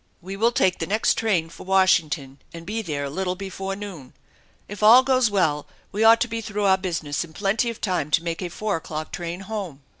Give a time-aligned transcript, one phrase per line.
[0.19, 4.13] We will take the next train for Washington and be there a little before noon.
[4.67, 8.09] If all goes well we ought to be through our business in plenty of time
[8.09, 9.83] to make a four o'clock train home.